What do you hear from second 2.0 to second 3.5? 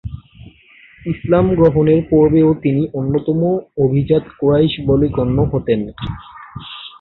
পূর্বেও তিনি অন্যতম